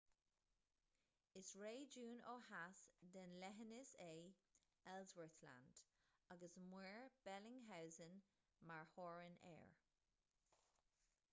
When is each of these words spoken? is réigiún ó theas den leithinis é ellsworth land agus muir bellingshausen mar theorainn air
is 1.39 1.49
réigiún 1.63 2.21
ó 2.29 2.33
theas 2.45 2.79
den 3.15 3.35
leithinis 3.43 3.91
é 4.05 4.07
ellsworth 4.93 5.37
land 5.47 5.83
agus 6.35 6.55
muir 6.71 7.05
bellingshausen 7.29 8.17
mar 8.71 8.89
theorainn 8.95 9.37
air 9.51 9.69